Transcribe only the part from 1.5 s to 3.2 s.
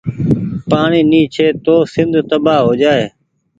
تو سند تبآه هوجآئي۔